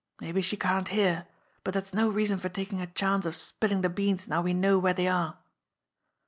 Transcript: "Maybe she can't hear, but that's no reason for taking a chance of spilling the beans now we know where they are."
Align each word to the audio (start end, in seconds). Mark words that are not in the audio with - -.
"Maybe 0.19 0.41
she 0.41 0.57
can't 0.57 0.87
hear, 0.87 1.27
but 1.63 1.75
that's 1.75 1.93
no 1.93 2.09
reason 2.09 2.39
for 2.39 2.49
taking 2.49 2.81
a 2.81 2.87
chance 2.87 3.23
of 3.27 3.35
spilling 3.35 3.81
the 3.81 3.87
beans 3.89 4.27
now 4.27 4.41
we 4.41 4.51
know 4.51 4.79
where 4.79 4.95
they 4.95 5.07
are." 5.07 5.37